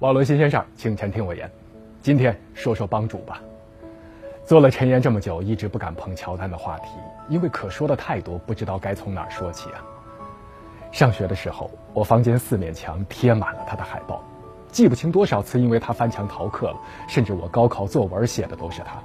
[0.00, 1.50] 网络新鲜事儿，清晨听我言。
[2.02, 3.40] 今天说说帮主吧。
[4.44, 6.90] 做了陈岩这么久，一直不敢碰乔丹的话题，
[7.30, 9.80] 因为可说的太多，不知道该从哪儿说起啊。
[10.92, 14.22] 上学的时候，我房间四面墙贴满了他的海报，
[14.68, 16.76] 记不清多少次因为他翻墙逃课了，
[17.08, 19.02] 甚至我高考作文写的都是他。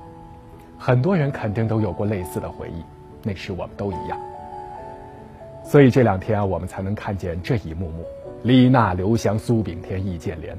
[0.77, 2.83] 很多人肯定都有过类似的回忆，
[3.23, 4.19] 那时我们都一样。
[5.63, 8.03] 所以这两天啊，我们才能看见这一幕幕：
[8.43, 10.53] 李娜、刘翔、苏炳添、易建联。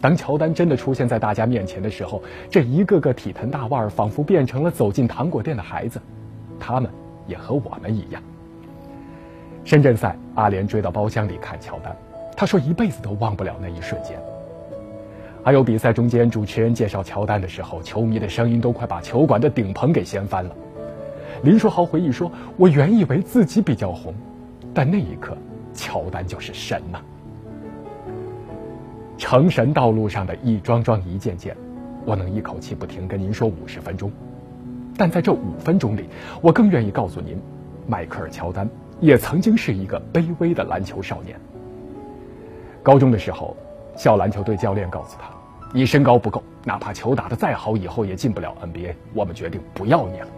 [0.00, 6.00] 当乔丹真的出现在大家面前的时候，这一个个体坛大腕儿仿佛变成了走进糖果店的孩子，
[6.58, 6.90] 他们
[7.26, 8.22] 也和我们一样。
[9.62, 11.94] 深圳赛，阿联追到包厢里看乔丹，
[12.34, 14.18] 他说一辈子都忘不了那一瞬间。
[15.44, 20.54] 还有比赛中间，主持人介绍乔丹的时候，球迷的声音都快把球馆的顶棚给掀翻了。
[21.42, 24.14] 林书豪回忆说：“我原以为自己比较红，
[24.74, 25.36] 但那一刻，
[25.74, 27.00] 乔丹就是神呐。”
[29.20, 31.54] 成神道路上的一桩桩一件件，
[32.06, 34.10] 我能一口气不停跟您说五十分钟，
[34.96, 36.06] 但在这五分钟里，
[36.40, 37.38] 我更愿意告诉您，
[37.86, 38.66] 迈克尔·乔丹
[38.98, 41.38] 也曾经是一个卑微的篮球少年。
[42.82, 43.54] 高中的时候，
[43.94, 45.28] 校篮球队教练告诉他
[45.74, 48.94] ：“你身高不够，哪怕球打得再好，以后也进不了 NBA。
[49.12, 50.28] 我们决定不要你了。”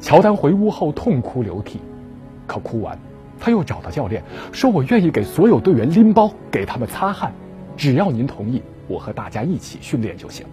[0.00, 1.80] 乔丹回屋后痛哭流涕，
[2.46, 2.98] 可哭完，
[3.40, 7.32] 他又找到教练，说：“我愿意给所有队员拎包，给他们擦汗。”
[7.76, 10.46] 只要您同意，我和大家一起训练就行。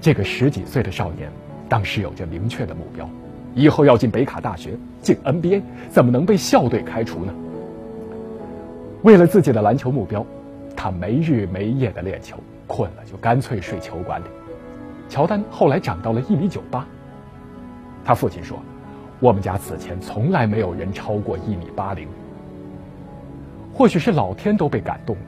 [0.00, 1.30] 这个十几岁的少年，
[1.68, 3.08] 当时有着明确的目标，
[3.54, 7.34] 以后要进北卡大学，进 NBA，怎么能被校队开除呢？
[9.02, 10.24] 为了自己的篮球目标，
[10.76, 14.26] 他没日没夜的练球，困了就干脆睡球馆里。
[15.08, 16.86] 乔丹后来长到了一米九八，
[18.04, 18.58] 他父亲说
[19.20, 22.06] ：“我们家此前从来没有人超过一米八零。”
[23.72, 25.22] 或许是老天都被感动了。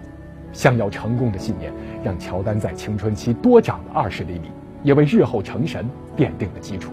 [0.52, 4.50] 想要成功的信念，让乔丹在青春期多长了二十厘米，
[4.82, 6.92] 也为日后成神奠定了基础。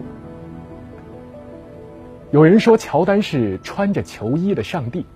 [2.30, 5.06] 有人说，乔丹是穿着球衣的上帝，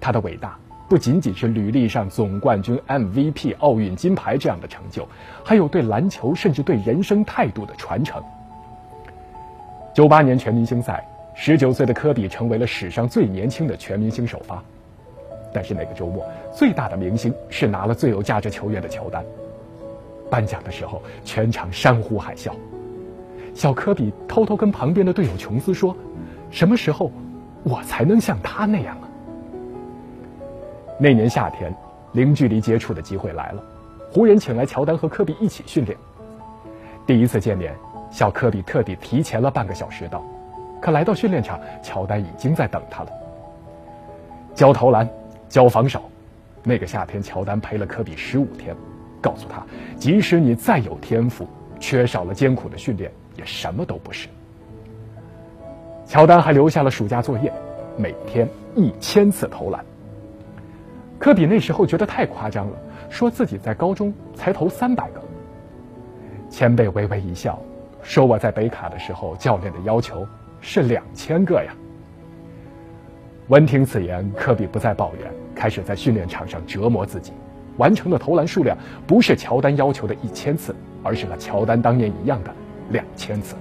[0.00, 0.58] 他的伟大
[0.88, 5.06] 不仅仅是履历上总冠军、MVP、奥运金牌这样的成就，
[5.44, 8.22] 还有对篮球甚至对人生态度的传承。
[9.94, 14.62] 九八年全明星赛，十九岁的科比成为了史上最年轻的全明星首发。
[15.54, 19.24] 但是那个周末，最大的明星是拿了最有价值球员的乔丹。
[20.28, 22.50] 颁奖的时候，全场山呼海啸。
[23.54, 25.96] 小科比偷偷跟旁边的队友琼斯说
[26.50, 27.12] ：“什么时候
[27.62, 29.08] 我才能像他那样啊？”
[30.98, 31.72] 那年夏天，
[32.14, 33.62] 零距离接触的机会来了，
[34.10, 35.96] 湖人请来乔丹和科比一起训练。
[37.06, 37.72] 第一次见面，
[38.10, 40.20] 小科比特地提前了半个小时到，
[40.82, 43.10] 可来到训练场，乔丹已经在等他了。
[44.52, 45.08] 教投篮。
[45.48, 46.02] 教防守，
[46.62, 48.74] 那个夏天，乔丹陪了科比十五天，
[49.20, 49.64] 告诉他，
[49.98, 51.46] 即使你再有天赋，
[51.78, 54.28] 缺少了艰苦的训练，也什么都不是。
[56.06, 57.52] 乔丹还留下了暑假作业，
[57.96, 59.84] 每天一千次投篮。
[61.18, 62.76] 科比那时候觉得太夸张了，
[63.08, 65.22] 说自己在高中才投三百个。
[66.50, 67.58] 前辈微微一笑，
[68.02, 70.26] 说我在北卡的时候，教练的要求
[70.60, 71.74] 是两千个呀。
[73.48, 75.30] 闻听此言，科比不再抱怨。
[75.54, 77.32] 开始在训练场上折磨自己，
[77.76, 82.50] 完成的投篮数量不是乔丹要求的一千次，而是和乔丹当年一样的
[82.90, 83.54] 两千次。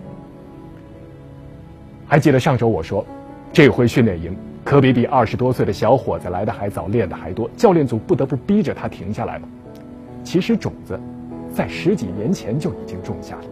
[2.07, 3.05] 还记得上周我说，
[3.51, 9.47] 这回训练营，科比比二十多岁的小伙子来的还早，练的还多，教练组不得不逼着他停下来吗？
[10.23, 10.99] 其实种子，
[11.53, 13.43] 在十几年前就已经种下了。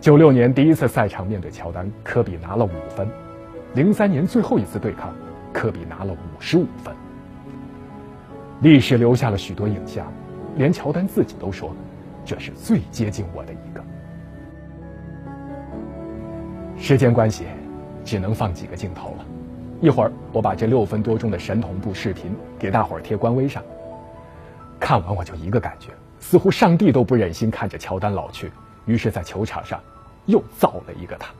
[0.00, 3.06] 九六年第一次赛场面对乔丹，科比拿了五分；
[3.76, 5.14] 零三年最后一次对抗。
[5.52, 6.94] 科比拿了五十五分，
[8.60, 10.06] 历史留下了许多影像，
[10.56, 11.74] 连乔丹自己都说，
[12.26, 13.82] 这是最接近我的一个。
[16.76, 17.46] 时间关系，
[18.04, 19.24] 只能放几个镜头了。
[19.80, 23.62] 一会儿我把这六分多钟的神同步视频给大伙儿贴官微上。
[24.78, 25.88] 看完我就一个感觉，
[26.20, 28.52] 似乎上帝都不忍心看着乔丹老去，
[28.84, 29.80] 于是，在球场上
[30.26, 31.30] 又造了一个他。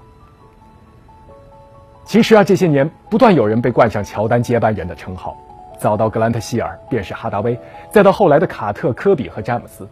[2.06, 5.36] 其实啊，这些年不断有人被冠上乔丹接班人的称号，
[5.76, 7.58] 早到格兰特希尔便是哈达威，
[7.90, 9.88] 再到后来的卡特、科比和詹姆斯，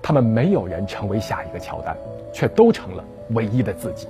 [0.00, 1.96] 他们没有人成为下一个乔丹，
[2.32, 4.06] 却都成了唯一的自己。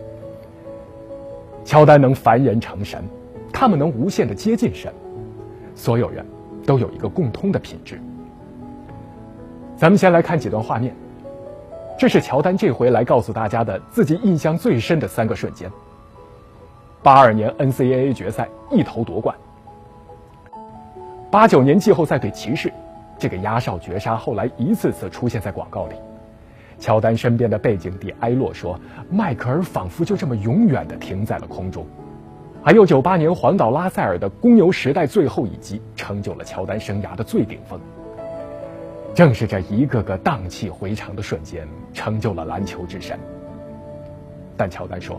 [1.64, 3.02] 乔丹能凡人成神，
[3.50, 4.92] 他们能无限的接近神，
[5.74, 6.22] 所有人
[6.66, 7.98] 都有一个共通的品质。
[9.74, 10.94] 咱们先来看几段画面，
[11.98, 15.70] 这是乔丹这回来告诉大家的自己印象最深的三个瞬间。
[17.02, 19.34] 八二年 NCAA 决赛一头夺冠，
[21.30, 22.70] 八九年季后赛对骑士，
[23.18, 25.94] 这个压哨绝杀后来一次次出现在广告里。
[26.78, 28.78] 乔丹身边的背景帝埃洛说
[29.10, 31.86] ：“迈克尔仿佛就这么永远的停在了空中。”
[32.62, 37.80] 还有九八年环岛拉塞尔的公牛时代最后一击，成就了乔丹生涯的最顶峰。
[39.14, 43.18] 正是这一个个荡气回肠的瞬间，成就了篮球之神。
[44.56, 45.18] 但乔丹说：“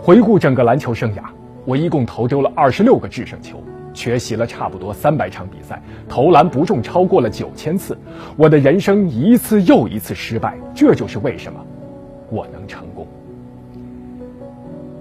[0.00, 1.22] 回顾整个篮球生涯，
[1.64, 3.62] 我一共投丢了二十六个制胜球，
[3.92, 7.98] 缺席了差不多三百场比赛，投篮不中超过了九千次。
[8.36, 11.58] 我的人生一次又一次失败，这就是为什么
[12.30, 13.06] 我能成功。”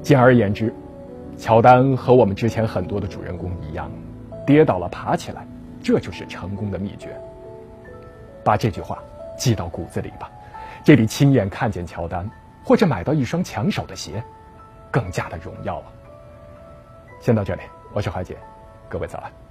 [0.01, 0.74] 简而言之。
[1.38, 3.92] 乔丹和我们之前很多的主人公一样，
[4.47, 5.45] 跌倒了爬起来，
[5.83, 7.09] 这就是成功的秘诀。
[8.42, 9.00] 把这句话
[9.38, 10.31] 记到骨子里吧，
[10.86, 12.31] 这比亲眼看见乔丹
[12.63, 14.24] 或者买到一双抢手的鞋，
[14.95, 15.92] 更加的荣耀啊！
[17.19, 17.63] 先到这里，
[17.94, 18.38] 我是怀姐，
[18.88, 19.44] 各位早安。